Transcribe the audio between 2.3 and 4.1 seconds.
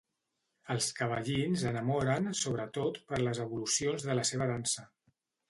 sobretot per les evolucions